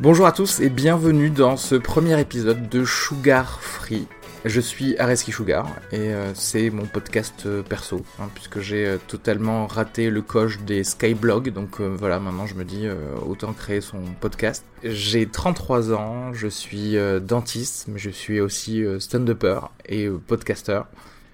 [0.00, 4.06] Bonjour à tous et bienvenue dans ce premier épisode de Sugar Free.
[4.46, 8.96] Je suis Areski Sugar et euh, c'est mon podcast euh, perso, hein, puisque j'ai euh,
[9.08, 12.88] totalement raté le coche des Skyblogs, donc voilà, maintenant je me dis
[13.28, 14.64] autant créer son podcast.
[14.82, 20.80] J'ai 33 ans, je suis dentiste, mais je suis aussi stand-upper et podcaster.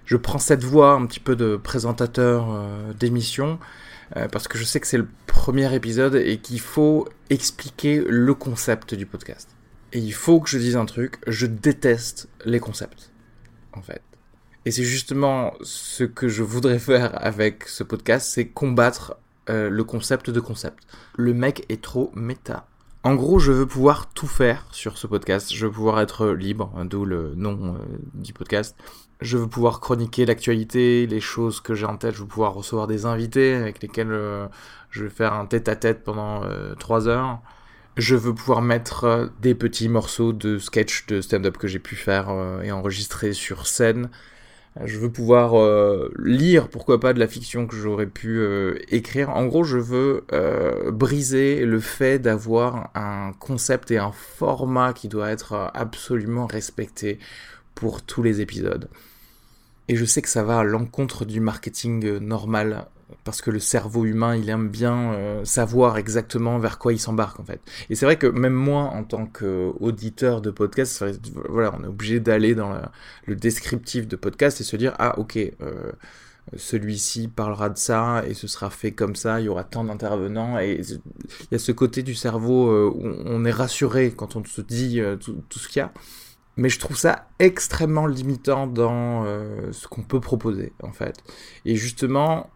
[0.07, 2.49] Je prends cette voix un petit peu de présentateur
[2.99, 3.61] d'émission,
[4.17, 8.35] euh, parce que je sais que c'est le premier épisode et qu'il faut expliquer le
[8.35, 9.49] concept du podcast.
[9.93, 13.11] Et il faut que je dise un truc, je déteste les concepts,
[13.73, 14.03] en fait.
[14.65, 19.17] Et c'est justement ce que je voudrais faire avec ce podcast, c'est combattre
[19.49, 20.85] euh, le concept de concept.
[21.17, 22.67] Le mec est trop méta.
[23.05, 25.55] En gros, je veux pouvoir tout faire sur ce podcast.
[25.55, 27.79] Je veux pouvoir être libre, hein, d'où le nom euh,
[28.15, 28.77] du podcast.
[29.21, 32.15] Je veux pouvoir chroniquer l'actualité, les choses que j'ai en tête.
[32.15, 34.47] Je veux pouvoir recevoir des invités avec lesquels euh,
[34.97, 37.41] je vais faire un tête-à-tête pendant euh, trois heures.
[37.97, 41.97] Je veux pouvoir mettre euh, des petits morceaux de sketch de stand-up que j'ai pu
[41.97, 44.11] faire euh, et enregistrer sur scène.
[44.85, 45.55] Je veux pouvoir
[46.19, 48.43] lire, pourquoi pas, de la fiction que j'aurais pu
[48.91, 49.31] écrire.
[49.31, 50.27] En gros, je veux
[50.93, 57.19] briser le fait d'avoir un concept et un format qui doit être absolument respecté
[57.77, 58.89] pour tous les épisodes.
[59.89, 62.87] Et je sais que ça va à l'encontre du marketing euh, normal,
[63.23, 67.39] parce que le cerveau humain, il aime bien euh, savoir exactement vers quoi il s'embarque
[67.39, 67.61] en fait.
[67.89, 71.05] Et c'est vrai que même moi, en tant qu'auditeur de podcast,
[71.49, 72.75] voilà, on est obligé d'aller dans
[73.27, 75.37] le descriptif de podcast et se dire ah ok.
[75.37, 75.93] euh,
[76.57, 80.61] celui-ci parlera de ça et ce sera fait comme ça, il y aura tant d'intervenants
[80.61, 84.61] et il y a ce côté du cerveau où on est rassuré quand on se
[84.61, 85.93] dit tout, tout ce qu'il y a.
[86.57, 91.23] Mais je trouve ça extrêmement limitant dans euh, ce qu'on peut proposer en fait.
[91.65, 92.51] Et justement,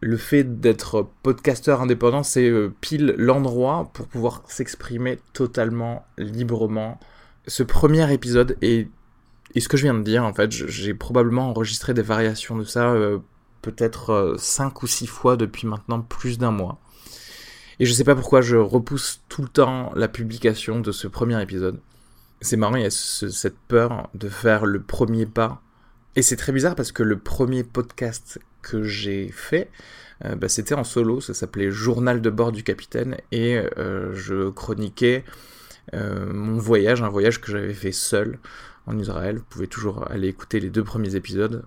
[0.00, 6.98] le fait d'être podcasteur indépendant, c'est euh, pile l'endroit pour pouvoir s'exprimer totalement librement.
[7.46, 8.88] Ce premier épisode est
[9.54, 12.64] et ce que je viens de dire, en fait, j'ai probablement enregistré des variations de
[12.64, 13.18] ça euh,
[13.60, 16.78] peut-être euh, cinq ou six fois depuis maintenant plus d'un mois.
[17.78, 21.40] Et je sais pas pourquoi je repousse tout le temps la publication de ce premier
[21.42, 21.80] épisode.
[22.42, 25.62] C'est marrant, il y a ce- cette peur de faire le premier pas.
[26.16, 29.70] Et c'est très bizarre parce que le premier podcast que j'ai fait,
[30.24, 34.50] euh, bah, c'était en solo, ça s'appelait Journal de bord du capitaine, et euh, je
[34.50, 35.24] chroniquais
[35.94, 38.38] euh, mon voyage, un voyage que j'avais fait seul
[38.86, 39.38] en Israël.
[39.38, 41.64] Vous pouvez toujours aller écouter les deux premiers épisodes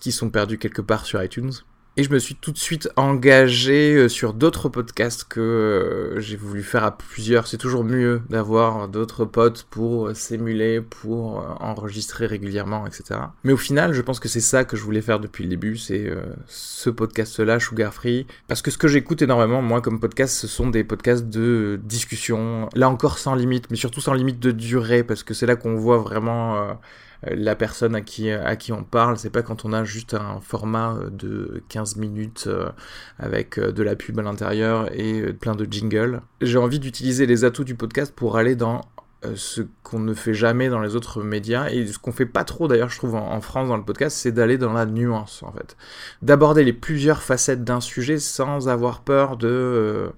[0.00, 1.52] qui sont perdus quelque part sur iTunes.
[1.98, 6.36] Et je me suis tout de suite engagé euh, sur d'autres podcasts que euh, j'ai
[6.36, 7.48] voulu faire à plusieurs.
[7.48, 13.18] C'est toujours mieux d'avoir d'autres potes pour euh, s'émuler, pour enregistrer régulièrement, etc.
[13.42, 15.76] Mais au final, je pense que c'est ça que je voulais faire depuis le début,
[15.76, 16.08] c'est
[16.46, 18.28] ce podcast-là, Sugar Free.
[18.46, 22.68] Parce que ce que j'écoute énormément, moi, comme podcast, ce sont des podcasts de discussion.
[22.76, 25.74] Là encore sans limite, mais surtout sans limite de durée, parce que c'est là qu'on
[25.74, 26.78] voit vraiment...
[27.26, 30.14] euh, la personne à qui, à qui on parle, c'est pas quand on a juste
[30.14, 32.70] un format euh, de 15 minutes euh,
[33.18, 36.20] avec euh, de la pub à l'intérieur et euh, plein de jingles.
[36.40, 38.82] J'ai envie d'utiliser les atouts du podcast pour aller dans
[39.24, 42.44] euh, ce qu'on ne fait jamais dans les autres médias et ce qu'on fait pas
[42.44, 45.50] trop d'ailleurs je trouve en, France dans le podcast c'est d'aller dans la nuance en
[45.50, 45.76] fait
[46.22, 50.08] d'aborder les plusieurs facettes d'un sujet sans avoir peur de euh,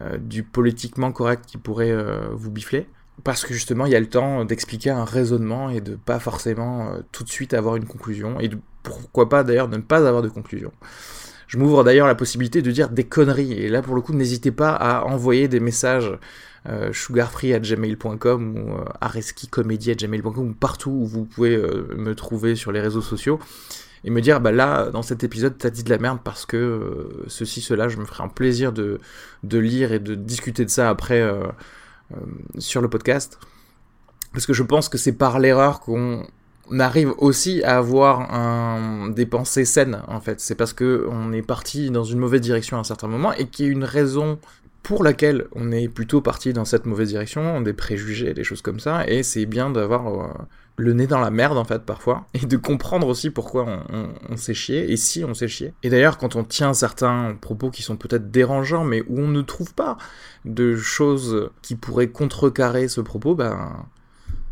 [0.00, 1.94] euh, du politiquement correct qui pourrait
[2.32, 2.88] vous bifler
[3.24, 6.92] parce que justement il y a le temps d'expliquer un raisonnement et de pas forcément
[7.12, 8.50] tout de suite avoir une conclusion et
[8.82, 10.72] pourquoi pas d'ailleurs ne pas avoir de conclusion.
[11.50, 14.52] Je m'ouvre d'ailleurs la possibilité de dire des conneries et là pour le coup n'hésitez
[14.52, 16.12] pas à envoyer des messages
[16.68, 22.80] euh, sugarfree.gmail.com ou euh, areskicomedy.gmail.com ou partout où vous pouvez euh, me trouver sur les
[22.80, 23.40] réseaux sociaux
[24.04, 26.56] et me dire bah là dans cet épisode t'as dit de la merde parce que
[26.56, 29.00] euh, ceci cela je me ferai un plaisir de
[29.42, 31.20] lire et de discuter de ça après
[32.58, 33.38] sur le podcast.
[34.32, 36.24] Parce que je pense que c'est par l'erreur qu'on
[36.78, 40.40] arrive aussi à avoir un, des pensées saines en fait.
[40.40, 43.46] C'est parce que on est parti dans une mauvaise direction à un certain moment et
[43.46, 44.38] qu'il y a une raison
[44.82, 48.80] pour laquelle on est plutôt parti dans cette mauvaise direction, des préjugés, des choses comme
[48.80, 50.28] ça, et c'est bien d'avoir euh,
[50.80, 53.84] le nez dans la merde en fait parfois, et de comprendre aussi pourquoi
[54.28, 55.74] on, s'est chié, et si on s'est chié.
[55.82, 59.42] Et d'ailleurs quand on tient certains propos qui sont peut-être dérangeants, mais où on ne
[59.42, 59.96] trouve pas
[60.44, 63.86] de choses qui pourraient contrecarrer ce propos, ben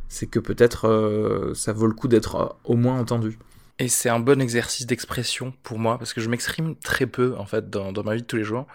[0.08, 3.38] c'est que peut-être euh, ça vaut le coup d'être euh, au moins entendu.
[3.78, 7.46] Et c'est un bon exercice d'expression pour moi, parce que je m'exprime très peu en
[7.46, 8.66] fait dans, dans ma vie de tous les jours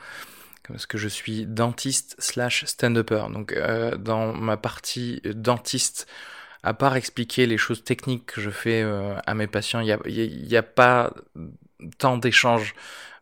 [0.68, 3.26] parce que je suis dentiste slash stand-upper.
[3.34, 6.08] Donc euh, dans ma partie dentiste,
[6.64, 9.86] à part expliquer les choses techniques que je fais euh, à mes patients, il
[10.48, 11.14] n'y a, a, pas
[11.98, 12.76] tant d'échanges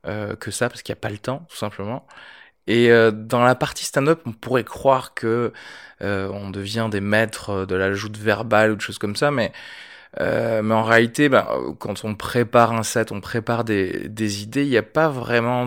[0.08, 2.06] euh, que ça, parce qu'il n'y a pas le temps, tout simplement.
[2.68, 5.52] Et dans la partie stand-up, on pourrait croire que
[6.00, 9.52] on devient des maîtres de la joute verbale ou de choses comme ça, mais
[10.20, 11.48] mais en réalité, ben,
[11.80, 15.66] quand on prépare un set, on prépare des, idées, il n'y a pas vraiment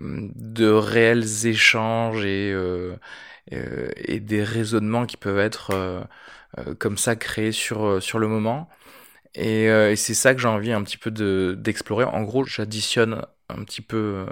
[0.00, 2.96] de réels échanges et, euh, euh,
[3.50, 8.68] et des raisonnements qui peuvent être euh, comme ça créés sur, sur le moment.
[9.34, 11.10] Et, c'est ça que j'ai envie un petit peu
[11.56, 12.04] d'explorer.
[12.04, 14.26] en gros, j'additionne un petit peu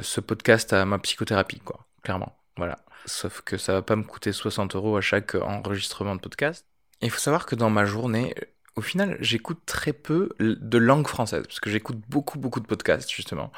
[0.00, 2.38] ce podcast à ma psychothérapie, quoi, clairement.
[2.56, 2.76] Voilà.
[3.04, 6.66] Sauf que ça va pas me coûter 60 euros à chaque enregistrement de podcast.
[7.02, 8.34] Il faut savoir que dans ma journée,
[8.76, 13.10] au final, j'écoute très peu de langue française, parce que j'écoute beaucoup, beaucoup de podcasts,
[13.10, 13.50] justement,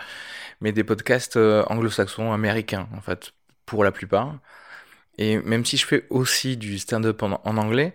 [0.61, 3.33] mais des podcasts euh, anglo-saxons, américains, en fait,
[3.69, 4.39] pour la plupart.
[5.19, 7.93] Et même si je fais aussi du stand-up en, anglais,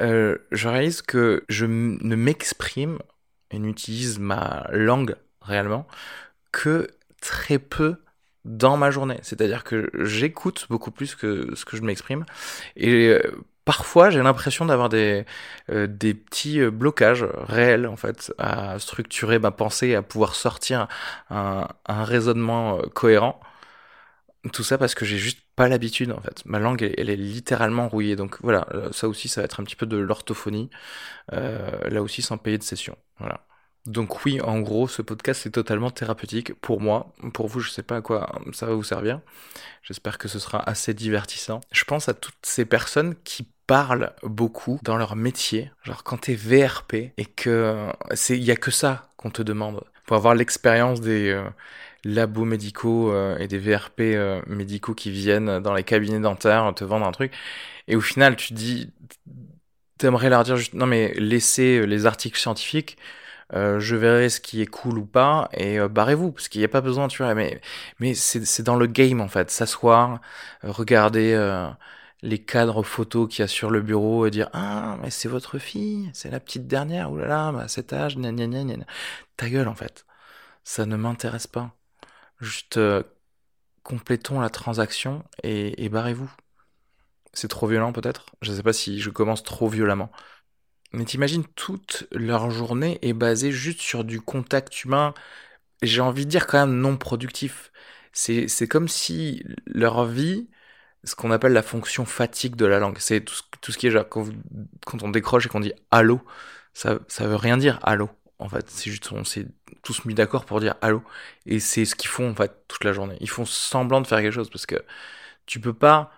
[0.00, 2.98] euh, je réalise que je ne m'exprime
[3.52, 5.86] et n'utilise ma langue réellement
[6.50, 6.88] que
[7.20, 7.96] très peu
[8.44, 9.18] dans ma journée.
[9.22, 12.24] C'est-à-dire que j'écoute beaucoup plus que ce que je m'exprime.
[12.76, 13.20] Et euh,
[13.64, 15.26] parfois j'ai l'impression d'avoir des,
[15.70, 20.88] euh, des petits blocages réels en fait à structurer ma pensée, à pouvoir sortir
[21.30, 23.40] un, un raisonnement cohérent.
[24.52, 26.42] Tout ça parce que j'ai juste pas l'habitude en fait.
[26.44, 28.16] Ma langue elle, est littéralement rouillée.
[28.16, 30.70] Donc voilà, ça aussi ça va être un petit peu de l'orthophonie.
[31.32, 32.96] Euh, là aussi sans payer de session.
[33.18, 33.46] Voilà.
[33.86, 37.12] Donc oui, en gros, ce podcast est totalement thérapeutique pour moi.
[37.34, 39.20] Pour vous, je sais pas à quoi ça va vous servir.
[39.82, 41.60] J'espère que ce sera assez divertissant.
[41.70, 45.70] Je pense à toutes ces personnes qui parlent beaucoup dans leur métier.
[45.82, 49.82] Genre quand t'es VRP et que c'est, il y a que ça qu'on te demande
[50.06, 51.44] pour avoir l'expérience des euh,
[52.04, 56.84] labos médicaux euh, et des VRP euh, médicaux qui viennent dans les cabinets dentaires te
[56.84, 57.32] vendre un truc.
[57.88, 58.90] Et au final, tu dis,
[59.98, 62.98] t'aimerais leur dire juste, non mais laissez les articles scientifiques
[63.52, 66.64] euh, je verrai ce qui est cool ou pas et euh, barrez-vous parce qu'il n'y
[66.64, 67.34] a pas besoin tu vois.
[67.34, 67.60] Mais
[68.00, 69.50] mais c'est dans le game en fait.
[69.50, 70.20] S'asseoir
[70.64, 71.34] euh, regarder
[72.22, 75.58] les cadres photos qu'il y a sur le bureau et dire ah mais c'est votre
[75.58, 78.84] fille c'est la petite dernière oulala bah, à cet âge gna gna gna gna.
[79.36, 80.06] Ta gueule en fait.
[80.64, 81.74] Ça ne m'intéresse pas
[82.40, 82.78] juste
[83.82, 86.30] complétons la transaction et, barrez-vous
[87.32, 88.26] c'est trop violent peut-être?
[88.42, 90.10] Je sais pas si je commence trop violemment
[90.92, 95.12] mais t'imagines, toute leur journée est basée juste sur du contact humain,
[95.82, 97.72] j'ai envie de dire quand même non productif.
[98.12, 100.48] C'est, c'est comme si leur vie,
[101.04, 103.90] ce qu'on appelle la fonction fatigue de la langue, c'est tout, tout ce qui est
[103.90, 104.28] genre, quand,
[104.86, 106.20] quand on décroche et qu'on dit allô,
[106.74, 108.10] ça, ça veut rien dire allô.
[108.44, 109.46] En fait, c'est juste, on s'est
[109.82, 111.02] tous mis d'accord pour dire allô.
[111.46, 113.16] Et c'est ce qu'ils font, en fait, toute la journée.
[113.20, 114.84] Ils font semblant de faire quelque chose parce que
[115.46, 116.12] tu peux pas,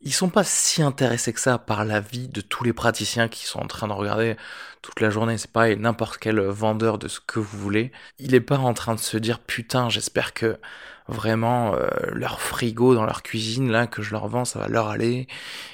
[0.00, 3.46] ils sont pas si intéressés que ça par la vie de tous les praticiens qui
[3.46, 4.36] sont en train de regarder
[4.82, 5.38] toute la journée.
[5.38, 7.92] C'est pareil, n'importe quel vendeur de ce que vous voulez.
[8.18, 10.58] Il est pas en train de se dire putain, j'espère que
[11.08, 14.88] vraiment euh, leur frigo dans leur cuisine là que je leur vends, ça va leur
[14.88, 15.26] aller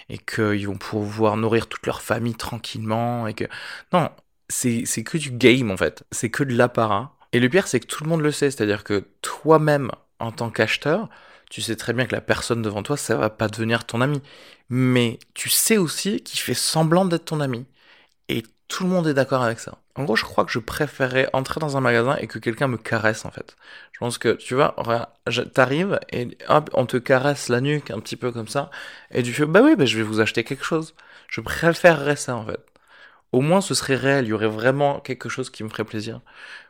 [0.08, 3.44] et qu'ils vont pouvoir nourrir toute leur famille tranquillement et que
[3.92, 4.10] non,
[4.48, 7.16] c'est que du game en fait, c'est que de l'apparat.
[7.32, 10.50] Et le pire c'est que tout le monde le sait, c'est-à-dire que toi-même en tant
[10.50, 11.08] qu'acheteur,
[11.50, 14.22] tu sais très bien que la personne devant toi, ça va pas devenir ton ami.
[14.70, 17.66] Mais tu sais aussi qu'il fait semblant d'être ton ami.
[18.28, 19.78] Et tout le monde est d'accord avec ça.
[19.94, 22.78] En gros, je crois que je préférerais entrer dans un magasin et que quelqu'un me
[22.78, 23.56] caresse, en fait.
[23.92, 24.74] Je pense que, tu vois,
[25.52, 28.70] t'arrives et hop, on te caresse la nuque un petit peu comme ça,
[29.12, 30.94] et tu fais, bah oui, bah je vais vous acheter quelque chose.
[31.28, 32.60] Je préférerais ça, en fait.
[33.34, 36.20] Au moins, ce serait réel, il y aurait vraiment quelque chose qui me ferait plaisir,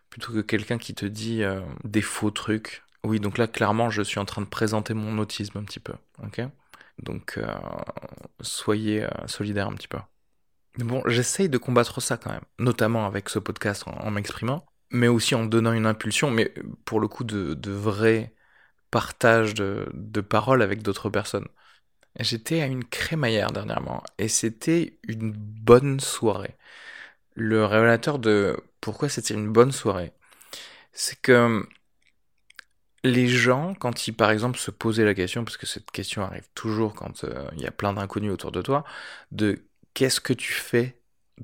[0.09, 2.83] plutôt que quelqu'un qui te dit euh, des faux trucs.
[3.05, 5.93] Oui, donc là, clairement, je suis en train de présenter mon autisme un petit peu,
[6.23, 6.41] ok?
[7.03, 7.47] Donc, euh,
[8.41, 9.99] soyez euh, solidaires un petit peu.
[10.79, 15.35] Bon, j'essaye de combattre ça quand même, notamment avec ce podcast en, m'exprimant, mais aussi
[15.35, 16.55] en donnant une impulsion, mais
[16.87, 18.33] pour le coup de, vrai
[18.91, 21.47] partage de paroles avec d'autres personnes.
[22.21, 26.57] J'étais à une crémaillère dernièrement, et c'était une bonne soirée.
[27.35, 30.13] Le révélateur de pourquoi c'était une bonne soirée,
[30.93, 31.67] c'est que
[33.05, 36.49] les gens, quand ils par exemple se posaient la question, parce que cette question arrive
[36.55, 38.85] toujours quand euh, il y a plein d'inconnus autour de toi,
[39.33, 41.01] de qu'est-ce que tu fais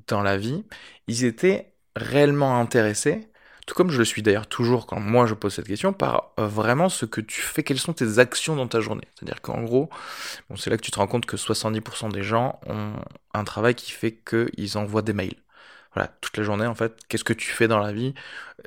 [0.07, 0.65] dans la vie,
[1.07, 3.30] ils étaient réellement intéressés,
[3.67, 6.47] tout comme je le suis d'ailleurs toujours quand moi je pose cette question, par euh,
[6.47, 9.07] vraiment ce que tu fais, quelles sont tes actions dans ta journée.
[9.15, 9.89] C'est-à-dire qu'en gros,
[10.49, 12.93] bon, c'est là que tu te rends compte que 70% des gens ont
[13.33, 15.35] un travail qui fait qu'ils envoient des mails.
[15.93, 18.13] Voilà, toute la journée en fait, qu'est-ce que tu fais dans la vie?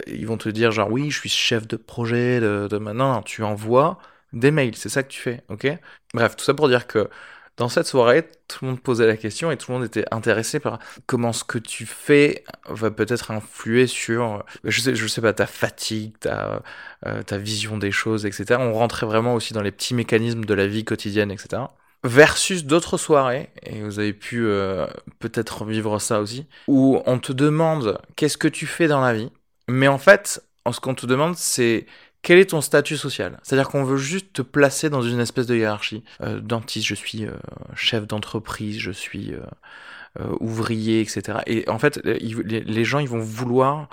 [0.07, 2.79] Ils vont te dire genre oui, je suis chef de projet de, de...
[2.79, 3.99] maintenant, tu envoies
[4.33, 5.67] des mails, c'est ça que tu fais, ok?
[6.15, 7.09] Bref, tout ça pour dire que
[7.57, 10.59] dans cette soirée, tout le monde posait la question et tout le monde était intéressé
[10.59, 15.47] par comment ce que tu fais va peut-être influer sur, je sais, sais pas, ta
[15.47, 16.63] fatigue, ta,
[17.07, 18.61] euh, vision des choses, etc.
[18.61, 21.63] On rentrait vraiment aussi dans les petits mécanismes de la vie quotidienne, etc.
[22.03, 24.87] Versus d'autres soirées, et vous avez pu euh,
[25.21, 29.31] peut-être vivre ça aussi, où on te demande qu'est-ce que tu fais dans la vie,
[29.69, 30.43] mais en fait,
[30.73, 31.87] ce qu'on te demande, c'est
[32.25, 33.39] quel est ton statut social?
[33.43, 36.03] C'est-à-dire qu'on veut juste te placer dans une espèce de hiérarchie.
[36.23, 37.33] Euh, dentiste, je suis euh,
[37.77, 41.39] chef d'entreprise, je suis euh, ouvrier, etc.
[41.47, 43.89] Et en fait, les, gens, ils vont vouloir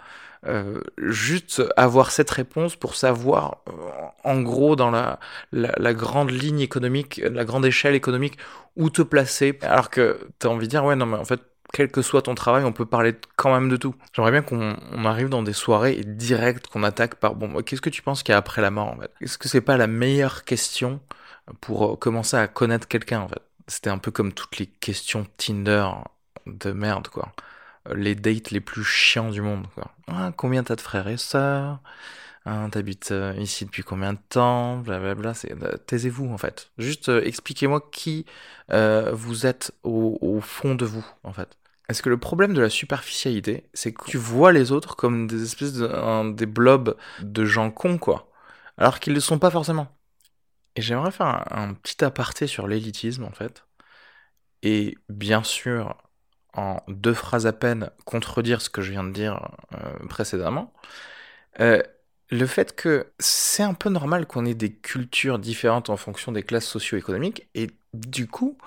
[0.97, 3.57] juste avoir cette réponse pour savoir,
[4.23, 5.19] en gros, dans la,
[5.51, 8.38] la, grande ligne économique, la grande échelle économique,
[8.75, 9.59] où te placer.
[9.61, 11.41] Alors que tu as envie de dire, ouais, non, mais en fait,
[11.72, 13.96] quel que soit ton travail, on peut parler quand même de tout.
[14.13, 17.90] J'aimerais bien qu'on arrive dans des soirées et direct qu'on attaque par bon, qu'est-ce que
[17.90, 19.12] tu penses qu'il y a après la mort en fait?
[19.22, 21.00] Est-ce que c'est pas la meilleure question
[21.62, 23.42] pour euh, commencer à connaître quelqu'un en fait?
[23.68, 25.88] C'était un peu comme toutes les questions Tinder
[26.46, 27.32] de merde quoi.
[27.94, 29.92] Les dates les plus chiants du monde quoi.
[30.08, 31.80] Ah, combien t'as de frères et sœurs?
[32.46, 34.78] Hein, T'habites euh, ici depuis combien de temps?
[34.78, 35.34] Blablabla.
[35.46, 36.72] Euh, taisez-vous en fait.
[36.78, 38.25] Juste expliquez-moi qui
[38.70, 41.58] vous êtes au, fond de vous en fait.
[41.89, 45.43] Est-ce que le problème de la superficialité, c'est que tu vois les autres comme des
[45.43, 48.29] espèces de des blobs de gens cons, quoi,
[48.77, 49.88] alors qu'ils ne le sont pas forcément.
[50.75, 53.65] Et j'aimerais faire un, petit aparté sur l'élitisme, en fait,
[54.63, 55.97] et bien sûr,
[56.53, 60.73] en deux phrases à peine, contredire ce que je viens de dire euh, précédemment.
[61.59, 61.81] Euh,
[62.29, 66.43] le fait que c'est un peu normal qu'on ait des cultures différentes en fonction des
[66.43, 68.57] classes socio-économiques, et du coup,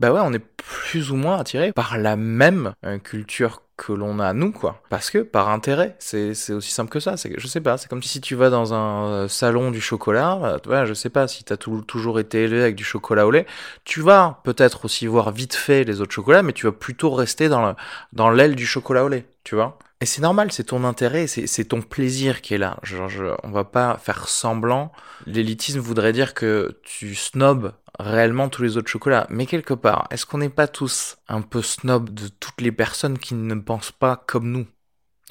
[0.00, 4.18] bah ouais, on est plus ou moins attiré par la même euh, culture que l'on
[4.18, 7.62] a nous quoi parce que par intérêt c'est aussi simple que ça c'est je sais
[7.62, 11.08] pas c'est comme si tu vas dans un euh, salon du chocolat bah, je sais
[11.08, 13.46] pas si t'as toujours été élevé avec du chocolat au lait
[13.84, 17.48] tu vas peut-être aussi voir vite fait les autres chocolats mais tu vas plutôt rester
[17.48, 17.74] dans
[18.12, 21.64] dans l'aile du chocolat au lait tu vois et c'est normal, c'est ton intérêt, c'est
[21.64, 22.78] ton plaisir qui est là.
[22.82, 24.92] Genre, je, on va pas faire semblant.
[25.26, 29.26] L'élitisme voudrait dire que tu snobs réellement tous les autres chocolats.
[29.30, 33.18] Mais quelque part, est-ce qu'on n'est pas tous un peu snob de toutes les personnes
[33.18, 34.66] qui ne pensent pas comme nous?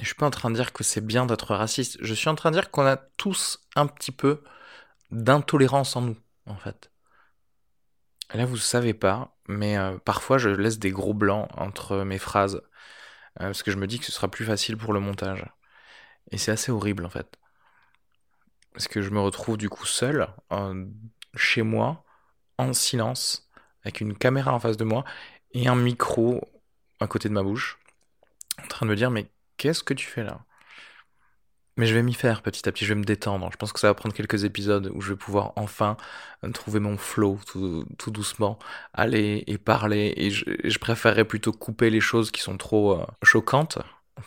[0.00, 1.98] Je suis pas en train de dire que c'est bien d'être raciste.
[2.00, 4.42] Je suis en train de dire qu'on a tous un petit peu
[5.10, 6.90] d'intolérance en nous, en fait.
[8.34, 12.56] là, vous savez pas, mais euh, parfois je laisse des gros blancs entre mes phrases
[13.40, 15.44] euh, parce que je me dis que ce sera plus facile pour le montage.
[16.30, 17.36] Et c'est assez horrible en fait.
[18.72, 20.28] Parce que je me retrouve du coup seul,
[21.34, 22.04] chez moi,
[22.60, 23.48] en silence,
[23.84, 25.04] avec une caméra en face de moi
[25.52, 26.40] et un micro
[27.00, 27.78] à côté de ma bouche,
[28.62, 29.26] en train de me dire mais
[29.56, 30.40] qu'est-ce que tu fais là?
[31.76, 33.48] Mais je vais m'y faire petit à petit, je vais me détendre.
[33.52, 35.96] Je pense que ça va prendre quelques épisodes où je vais pouvoir enfin
[36.52, 38.58] trouver mon flow tout, doucement,
[38.92, 40.12] aller et parler.
[40.16, 43.78] Et je, je, préférerais plutôt couper les choses qui sont trop euh, choquantes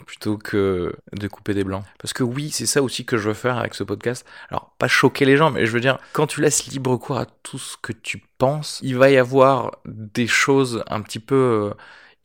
[0.05, 1.83] plutôt que de couper des blancs.
[1.99, 4.25] Parce que oui, c'est ça aussi que je veux faire avec ce podcast.
[4.49, 7.25] Alors, pas choquer les gens, mais je veux dire, quand tu laisses libre cours à
[7.25, 11.73] tout ce que tu penses, il va y avoir des choses un petit peu euh,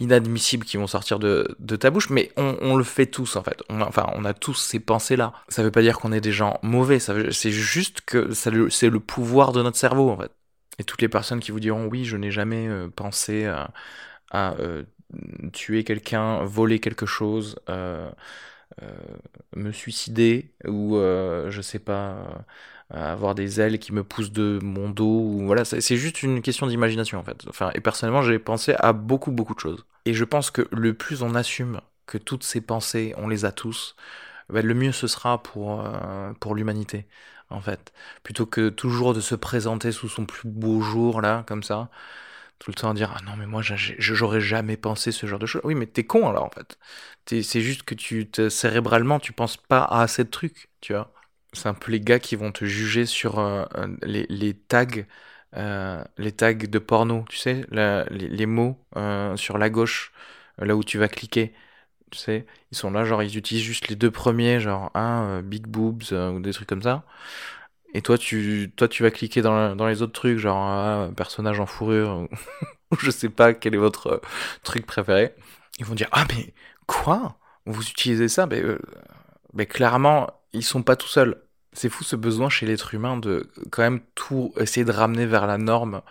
[0.00, 3.62] inadmissibles qui vont sortir de, de ta bouche, mais on, le fait tous en fait.
[3.68, 5.32] Enfin, on a tous ces pensées-là.
[5.48, 9.52] Ça veut pas dire qu'on est des gens mauvais, c'est juste que c'est le pouvoir
[9.52, 10.30] de notre cerveau en fait.
[10.78, 13.70] Et toutes les personnes qui vous diront oui, je n'ai jamais euh, pensé à,
[14.30, 14.84] à euh,
[15.52, 18.10] tuer quelqu'un, voler quelque chose, euh,
[19.56, 22.44] me suicider ou je sais pas
[22.90, 26.66] avoir des ailes qui me poussent de mon dos ou voilà c'est juste une question
[26.66, 27.44] d'imagination en fait.
[27.48, 29.84] Enfin et personnellement j'ai pensé à beaucoup beaucoup de choses.
[30.04, 33.52] Et je pense que le plus on assume que toutes ces pensées on les a
[33.52, 33.96] tous
[34.48, 37.06] ben, le mieux ce sera pour euh, pour l'humanité
[37.50, 37.92] en fait.
[38.22, 41.90] Plutôt que toujours de se présenter sous son plus beau jour là comme ça
[42.58, 45.46] tout le temps à dire ah non mais moi j'aurais jamais pensé ce genre de
[45.46, 46.78] choses oui mais t'es con alors en fait
[47.26, 51.12] c'est juste que tu cérébralement tu penses pas à assez de trucs tu vois
[51.52, 53.64] c'est un peu les gars qui vont te juger sur euh,
[54.02, 54.86] les, les, tags,
[55.56, 60.12] euh, les tags de porno, tu sais, les, les, mots euh, sur la gauche,
[60.58, 61.54] là où tu vas cliquer.
[62.10, 65.66] Tu sais, ils sont là, genre ils utilisent juste les deux premiers, genre un big
[65.66, 67.04] boobs ou des trucs comme ça.
[67.98, 71.58] Et toi, tu, toi, tu vas cliquer dans, dans les autres trucs, genre un personnage
[71.58, 72.28] en fourrure,
[72.92, 74.20] ou je sais pas quel est votre
[74.62, 75.34] truc préféré.
[75.80, 76.54] Ils vont dire ah mais
[76.86, 77.38] quoi?
[77.66, 78.46] Vous utilisez ça?
[78.46, 78.62] Mais,
[79.52, 81.42] mais clairement, ils sont pas tout seuls.
[81.72, 85.48] C'est fou ce besoin chez l'être humain de quand même tout essayer de ramener vers
[85.48, 86.02] la norme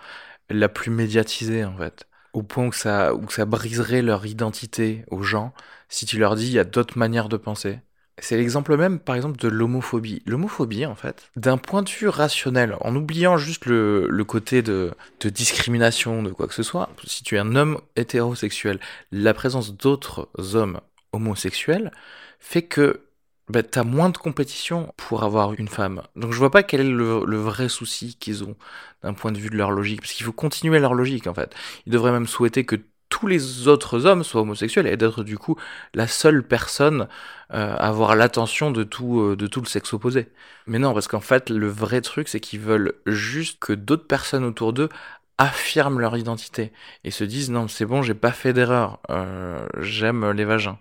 [0.49, 2.05] la plus médiatisée en fait.
[2.33, 5.53] Au point où ça, où ça briserait leur identité aux gens
[5.89, 7.79] si tu leur dis il y a d'autres manières de penser.
[8.19, 10.23] C'est l'exemple même, par exemple, de l'homophobie.
[10.25, 14.91] L'homophobie, en fait, d'un point de vue rationnel, en oubliant juste le, le côté de,
[15.23, 18.79] discrimination, de quoi que ce soit, si tu es un homme hétérosexuel,
[19.11, 20.81] la présence d'autres hommes
[21.11, 21.91] homosexuels
[22.39, 23.01] fait que
[23.49, 26.01] bah, t'as moins de compétition pour avoir une femme.
[26.15, 28.55] Donc je vois pas quel est le, vrai souci qu'ils ont
[29.03, 31.55] d'un point de vue de leur logique, parce qu'il faut continuer leur logique en fait.
[31.85, 32.77] Ils devraient même souhaiter que
[33.09, 35.55] tous les autres hommes soient homosexuels et d'être du coup
[35.93, 37.07] la seule personne
[37.53, 40.27] euh, à avoir l'attention de tout euh, de tout le sexe opposé.
[40.67, 44.43] Mais non, parce qu'en fait le vrai truc c'est qu'ils veulent juste que d'autres personnes
[44.43, 44.89] autour d'eux
[45.37, 46.71] affirment leur identité
[47.03, 50.79] et se disent non c'est bon j'ai pas fait d'erreur, euh, j'aime les vagins.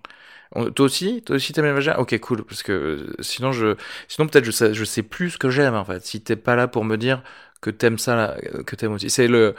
[0.74, 1.96] Toi aussi Toi aussi t'aimes les vagins?
[1.98, 3.76] Ok, cool, parce que sinon, je,
[4.08, 6.04] sinon peut-être je je sais plus ce que j'aime en fait.
[6.06, 7.22] Si t'es pas là pour me dire
[7.66, 9.10] que t'aimes ça, que t'aimes aussi.
[9.10, 9.54] C'est le,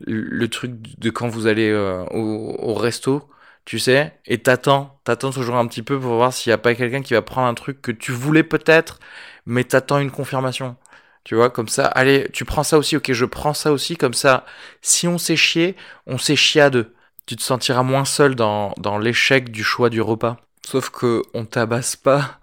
[0.00, 3.28] le truc de quand vous allez euh, au, resto,
[3.64, 6.74] tu sais, et t'attends, t'attends toujours un petit peu pour voir s'il y a pas
[6.74, 9.00] quelqu'un qui va prendre un truc que tu voulais peut-être,
[9.46, 10.76] mais t'attends une confirmation.
[11.24, 14.14] Tu vois, comme ça, allez, tu prends ça aussi, ok, je prends ça aussi, comme
[14.14, 14.44] ça,
[14.82, 16.94] si on s'est chié, on s'est chié à deux
[17.26, 20.36] tu te sentiras moins seul dans, dans l'échec du choix du repas.
[20.66, 22.38] Sauf que on tabasse pas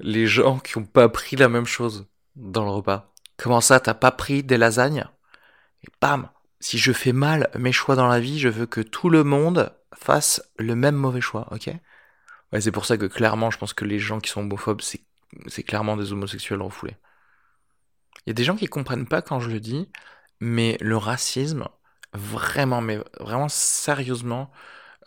[0.00, 3.11] les gens qui ont pas pris la même chose dans le repas.
[3.42, 5.04] Comment ça, t'as pas pris des lasagnes?
[5.82, 9.10] Et bam Si je fais mal mes choix dans la vie, je veux que tout
[9.10, 11.68] le monde fasse le même mauvais choix, ok?
[12.52, 15.00] Ouais, c'est pour ça que clairement, je pense que les gens qui sont homophobes, c'est,
[15.48, 16.96] c'est clairement des homosexuels refoulés.
[18.24, 19.90] Il y a des gens qui comprennent pas quand je le dis,
[20.38, 21.66] mais le racisme,
[22.12, 24.52] vraiment, mais vraiment sérieusement,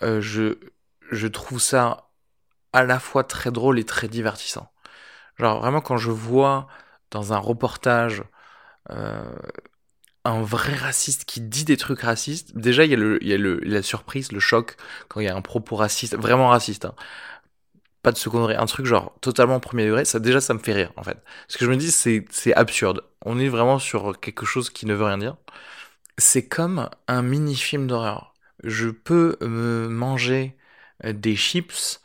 [0.02, 0.60] euh, je,
[1.10, 2.10] je trouve ça
[2.74, 4.70] à la fois très drôle et très divertissant.
[5.38, 6.68] Genre vraiment quand je vois
[7.16, 8.24] dans un reportage
[8.92, 9.24] euh,
[10.26, 13.38] un vrai raciste qui dit des trucs racistes, déjà il y a, le, y a
[13.38, 14.76] le, la surprise, le choc
[15.08, 16.86] quand il y a un propos raciste, vraiment raciste.
[16.86, 16.96] Hein.
[18.02, 20.92] Pas de secondaire, un truc genre totalement premier degré, ça déjà ça me fait rire
[20.98, 21.18] en fait.
[21.48, 23.02] Ce que je me dis c'est absurde.
[23.26, 25.38] On est vraiment sur quelque chose qui ne veut rien dire
[26.18, 28.34] c'est comme un mini-film d'horreur.
[28.64, 30.58] Je peux me manger
[31.04, 32.02] des chips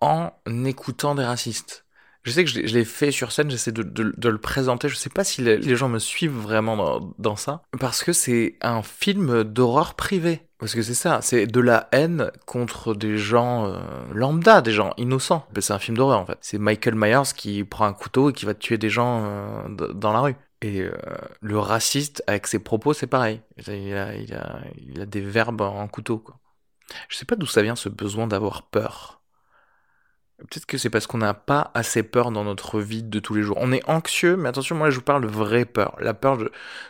[0.00, 0.32] en
[0.64, 1.81] écoutant des racistes.
[2.24, 3.82] Je sais que je l'ai fait sur scène, j'essaie de,
[4.28, 4.88] le présenter.
[4.88, 7.62] Je sais pas si les, gens me suivent vraiment dans, ça.
[7.80, 10.42] Parce que c'est un film d'horreur privé.
[10.58, 13.80] Parce que c'est ça, c'est de la haine contre des gens euh,
[14.14, 15.44] lambda, des gens innocents.
[15.58, 16.38] C'est un film d'horreur en fait.
[16.40, 20.12] C'est Michael Myers qui prend un couteau et qui va tuer des gens euh, dans
[20.12, 20.36] la rue.
[20.60, 20.92] Et euh,
[21.40, 23.40] le raciste, avec ses propos, c'est pareil.
[23.66, 26.18] Il a, il, a, il a, des verbes en couteau.
[26.18, 26.36] Quoi.
[27.08, 29.21] Je sais pas d'où ça vient ce besoin d'avoir peur.
[30.50, 33.42] Peut-être que c'est parce qu'on n'a pas assez peur dans notre vie de tous les
[33.42, 33.56] jours.
[33.60, 35.96] On est anxieux, mais attention, moi je vous parle de vraie peur.
[36.00, 36.38] La peur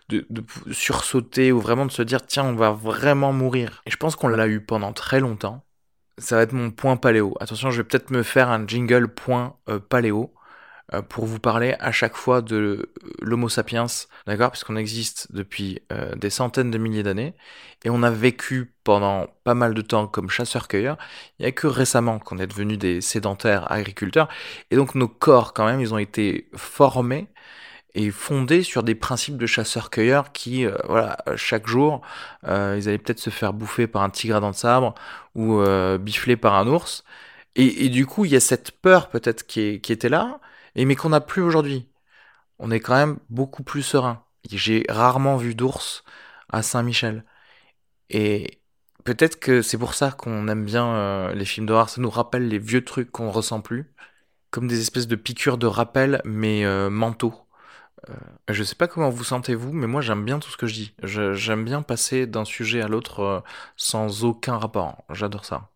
[0.09, 0.23] de,
[0.71, 3.83] sursauter ou vraiment de se dire tiens, on va vraiment mourir.
[3.87, 5.65] Et je pense qu'on l'a eu pendant très longtemps.
[6.19, 7.35] Ça va être mon point paléo.
[7.41, 10.33] Attention, je vais peut-être me faire un jingle point euh, paléo.
[10.95, 13.87] Euh, pour vous parler à chaque fois de euh, l'Homo sapiens,
[14.27, 14.51] d'accord?
[14.51, 17.35] Puisqu'on existe depuis euh, des centaines de milliers d'années,
[17.85, 20.99] et on a vécu pendant pas mal de temps comme chasseurs-cueilleurs,
[21.39, 24.29] il n'y a que récemment qu'on est devenu des sédentaires agriculteurs,
[24.71, 27.29] et donc nos corps quand même, ils ont été formés
[27.95, 32.01] et fondé sur des principes de chasseurs-cueilleurs qui, voilà, chaque jour,
[32.45, 34.95] ils allaient peut-être se faire bouffer par un tigre à dents de sabre
[35.35, 35.63] ou
[36.01, 37.05] bifler par un ours.
[37.55, 40.41] Et, du coup, il y a cette peur peut-être qui, était là,
[40.75, 41.89] et mais qu'on n'a plus aujourd'hui.
[42.59, 44.25] On est quand même beaucoup plus serein.
[44.51, 46.05] J'ai rarement vu d'ours
[46.51, 47.25] à Saint-Michel.
[48.11, 48.61] Et
[49.05, 51.89] peut-être que c'est pour ça qu'on aime bien les films d'horreur.
[51.91, 53.93] Ça nous rappelle les vieux trucs qu'on ressent plus
[54.53, 57.35] comme des espèces de piqûres de rappel, mais euh, mentaux.
[58.11, 58.15] Euh,
[58.49, 60.95] je sais pas comment vous sentez-vous, mais moi j'aime bien tout ce que je dis.
[61.03, 63.41] J'aime bien passer d'un sujet à l'autre euh,
[63.77, 65.05] sans aucun rapport.
[65.11, 65.71] J'adore ça.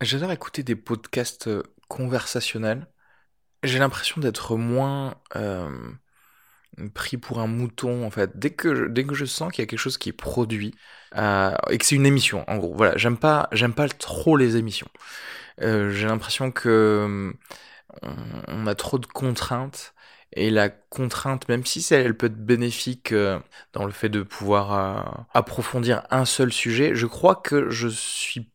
[0.00, 2.86] J'adore écouter des podcasts euh, conversationnels.
[3.66, 5.14] J'ai l'impression d'être moins
[6.94, 8.38] pris pour un mouton en fait.
[8.38, 10.74] Dès que je, sens qu'il y a quelque chose qui est produit
[11.14, 12.74] et que c'est une émission, en gros.
[12.74, 14.88] Voilà, j'aime pas j'aime pas trop les émissions.
[15.62, 17.32] Euh, j'ai l'impression que
[18.48, 19.94] on a trop de contraintes
[20.32, 23.38] et la contrainte, même si elle peut être bénéfique euh,
[23.72, 28.50] dans le fait de pouvoir euh, approfondir un seul sujet, je crois que je suis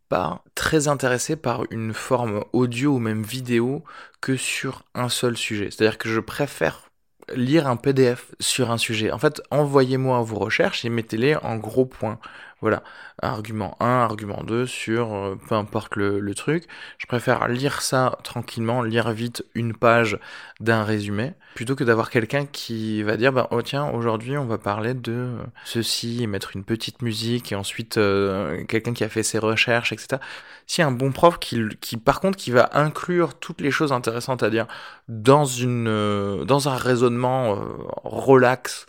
[0.55, 3.83] très intéressé par une forme audio ou même vidéo
[4.21, 5.69] que sur un seul sujet.
[5.71, 6.91] C'est-à-dire que je préfère
[7.35, 9.11] lire un PDF sur un sujet.
[9.11, 12.19] En fait, envoyez-moi vos recherches et mettez-les en gros points.
[12.61, 12.83] Voilà,
[13.23, 16.65] argument 1, argument 2 sur euh, peu importe le, truc.
[16.99, 20.19] Je préfère lire ça tranquillement, lire vite une page
[20.59, 24.59] d'un résumé, plutôt que d'avoir quelqu'un qui va dire, bah, oh tiens, aujourd'hui on va
[24.59, 29.23] parler de ceci, et mettre une petite musique, et ensuite euh, quelqu'un qui a fait
[29.23, 30.21] ses recherches, etc.
[30.67, 34.43] Si un bon prof qui, qui, par contre, qui va inclure toutes les choses intéressantes
[34.43, 34.67] à dire
[35.07, 37.59] dans, une, euh, dans un raisonnement
[38.03, 38.85] relax,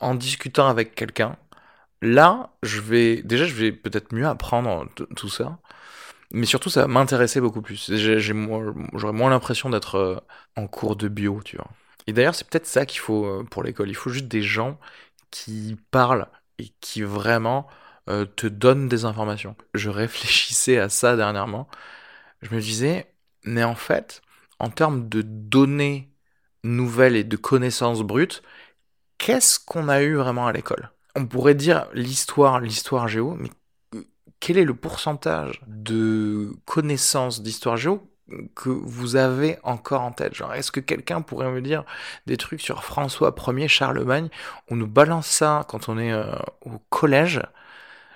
[0.00, 1.36] en discutant avec quelqu'un,
[2.06, 5.58] Là, déjà, je vais peut-être mieux apprendre tout ça,
[6.32, 7.90] mais surtout, ça va m'intéresser beaucoup plus.
[7.94, 10.16] J'aurais moins l'impression d'être euh,
[10.56, 11.70] en cours de bio, tu vois.
[12.06, 13.88] Et d'ailleurs, c'est peut-être ça qu'il faut euh, pour l'école.
[13.88, 14.78] Il faut juste des gens
[15.30, 17.68] qui parlent et qui vraiment
[18.08, 19.56] euh, te donnent des informations.
[19.74, 21.68] Je réfléchissais à ça dernièrement.
[22.42, 23.12] Je me disais,
[23.44, 24.22] mais en fait,
[24.60, 26.10] en termes de données
[26.64, 28.42] nouvelles et de connaissances brutes,
[29.18, 30.90] qu'est-ce qu'on a eu vraiment à l'école?
[31.16, 33.50] On pourrait dire l'histoire, l'histoire géo, mais
[34.38, 38.08] quel est le pourcentage de connaissances d'histoire géo
[38.54, 40.34] que vous avez encore en tête?
[40.34, 41.84] Genre, est-ce que quelqu'un pourrait me dire
[42.26, 44.28] des trucs sur François Ier, Charlemagne?
[44.70, 47.40] On nous balance ça quand on est euh, au collège.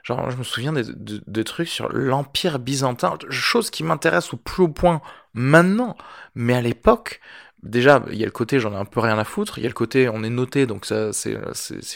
[0.02, 4.68] Genre, je me souviens de, trucs sur l'Empire byzantin, chose qui m'intéresse au plus haut
[4.68, 5.00] point
[5.34, 5.96] maintenant.
[6.34, 7.20] Mais à l'époque,
[7.62, 9.66] déjà, il y a le côté j'en ai un peu rien à foutre, il y
[9.66, 11.38] a le côté on est noté, donc ça c'est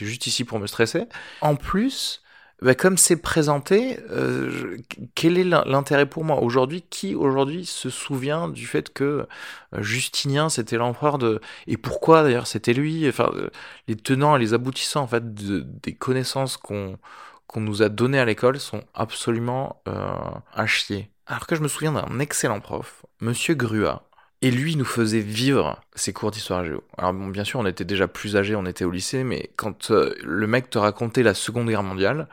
[0.04, 1.04] juste ici pour me stresser.
[1.40, 2.22] En plus,
[2.62, 4.78] bah, comme c'est présenté, euh,
[5.14, 6.40] quel est l'intérêt pour moi?
[6.42, 9.26] Aujourd'hui Qui aujourd'hui se souvient du fait que
[9.74, 13.08] euh, Justinien c'était l'empereur de et pourquoi d'ailleurs c'était lui?
[13.08, 13.50] Enfin, euh,
[13.88, 16.98] les tenants et les aboutissants en fait des connaissances qu'on
[17.46, 21.10] qu'on nous a données à l'école sont absolument à chier.
[21.26, 24.08] Alors que je me souviens d'un excellent prof, Monsieur Grua,
[24.44, 26.84] et lui nous faisait vivre ses cours d'histoire géo.
[26.98, 30.14] Alors bien sûr, on était déjà plus âgés, on était au lycée, mais quand euh,
[30.22, 32.28] le mec te racontait la Seconde Guerre mondiale,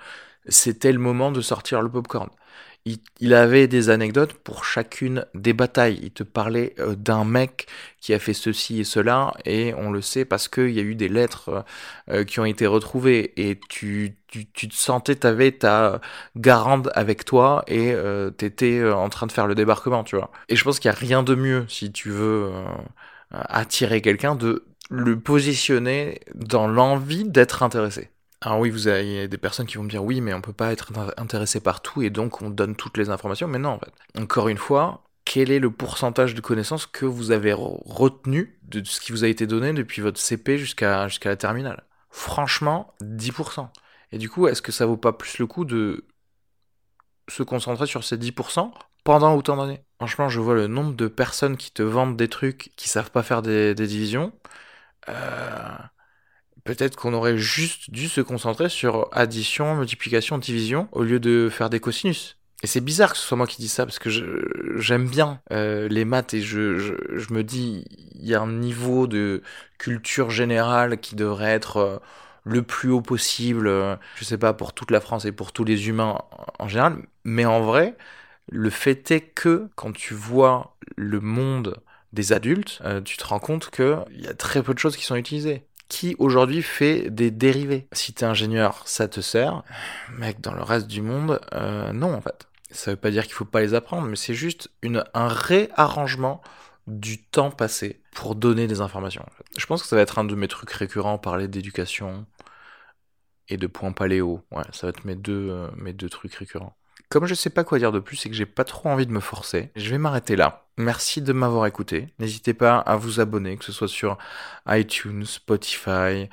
[0.46, 2.28] c'était le moment de sortir le popcorn
[2.86, 6.00] il, avait des anecdotes pour chacune des batailles.
[6.02, 7.68] Il te parlait euh, d'un mec
[8.00, 10.96] qui a fait ceci et cela, et on le sait parce qu'il y a eu
[10.96, 11.62] des lettres euh,
[12.10, 16.02] euh, qui ont été retrouvées, et tu, tu, te sentais, t'avais ta
[16.36, 17.94] garande avec toi, et
[18.38, 20.32] t'étais en train de faire le débarquement, tu vois.
[20.50, 22.50] Et je pense qu'il n'y a rien de mieux, si tu veux
[23.32, 28.11] attirer quelqu'un, de le positionner dans l'envie d'être intéressé.
[28.42, 30.72] Alors oui, vous avez des personnes qui vont me dire oui, mais on peut pas
[30.72, 33.48] être intéressé par tout et donc on donne toutes les informations.
[33.48, 33.94] Mais non, en fait.
[34.20, 39.00] Encore une fois, quel est le pourcentage de connaissances que vous avez retenu de ce
[39.00, 41.84] qui vous a été donné depuis votre CP jusqu'à jusqu'à la terminale?
[42.10, 43.70] Franchement, 10%.
[44.12, 46.06] Et du coup, est-ce que ça vaut pas plus le coup de
[47.30, 48.72] se concentrer sur ces 10%
[49.04, 49.84] pendant autant d'années?
[50.00, 53.24] Franchement, je vois le nombre de personnes qui te vendent des trucs qui savent pas
[53.24, 54.34] faire des, des divisions.
[55.10, 55.78] Euh
[56.64, 61.70] peut-être qu'on aurait juste dû se concentrer sur addition, multiplication, division, au lieu de faire
[61.70, 62.38] des cosinus.
[62.64, 64.10] Et c'est bizarre que ce soit moi qui dise ça, parce que
[64.78, 66.64] j'aime bien euh, les maths et je,
[67.34, 69.42] me dis, il y a un niveau de
[69.80, 71.98] culture générale qui devrait être euh,
[72.44, 75.64] le plus haut possible, euh, je sais pas, pour toute la France et pour tous
[75.64, 76.20] les humains
[76.60, 76.98] en général.
[77.24, 77.96] Mais en vrai,
[78.52, 81.78] le fait est que quand tu vois le monde
[82.14, 85.16] des adultes, tu te rends compte qu'il y a très peu de choses qui sont
[85.16, 87.86] utilisées qui aujourd'hui fait des dérivés.
[87.92, 89.62] Si t'es ingénieur, ça te sert.
[90.18, 92.48] Mec, dans le reste du monde, euh, non en fait.
[92.72, 94.72] Ça veut pas dire qu'il faut pas les apprendre, mais c'est juste
[95.14, 96.42] un réarrangement
[96.88, 99.26] du temps passé pour donner des informations.
[99.58, 102.26] Je pense que ça va être un de mes trucs récurrents, parler d'éducation
[103.50, 104.46] et de points paléo.
[104.50, 106.78] Ouais, ça va être mes deux, euh, mes deux trucs récurrents.
[107.12, 109.12] Comme je sais pas quoi dire de plus et que j'ai pas trop envie de
[109.12, 110.64] me forcer, je vais m'arrêter là.
[110.78, 112.08] Merci de m'avoir écouté.
[112.20, 114.18] N'hésitez pas à vous abonner, que ce soit sur
[114.66, 116.30] iTunes, Spotify,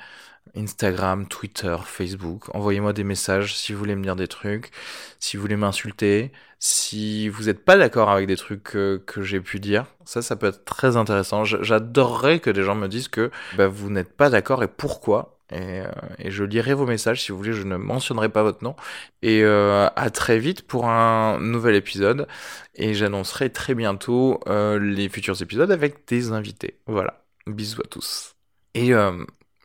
[0.55, 2.45] Instagram, Twitter, Facebook.
[2.55, 4.71] Envoyez-moi des messages si vous voulez me dire des trucs,
[5.19, 9.59] si vous voulez m'insulter, si vous n'êtes pas d'accord avec des trucs que, j'ai pu
[9.59, 9.85] dire.
[10.05, 11.43] Ça, ça peut être très intéressant.
[11.43, 15.38] J'adorerais que des gens me disent que bah, vous n'êtes pas d'accord et pourquoi.
[15.51, 18.75] Euh, et, je lirai vos messages si vous voulez, je ne mentionnerai pas votre nom.
[19.21, 22.27] Et euh, à très vite pour un nouvel épisode.
[22.75, 26.79] Et j'annoncerai très bientôt euh, les futurs épisodes avec des invités.
[26.87, 27.23] Voilà.
[27.47, 28.35] Bisous à tous.
[28.75, 28.91] Et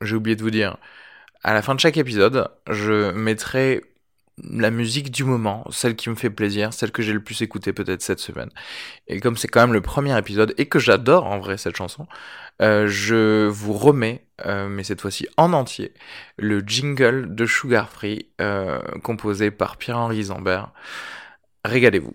[0.00, 0.78] j'ai oublié de vous dire,
[1.42, 3.82] à la fin de chaque épisode, je mettrai
[4.42, 7.72] la musique du moment, celle qui me fait plaisir, celle que j'ai le plus écoutée
[7.72, 8.50] peut-être cette semaine.
[9.06, 12.06] Et comme c'est quand même le premier épisode et que j'adore en vrai cette chanson,
[12.62, 15.92] euh, je vous remets, euh, mais cette fois-ci en entier,
[16.36, 20.72] le jingle de Sugar Free euh, composé par Pierre-Henri Zambert.
[21.64, 22.14] Régalez-vous.